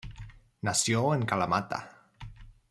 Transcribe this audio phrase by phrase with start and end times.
[0.63, 1.91] Nació en Kalamata.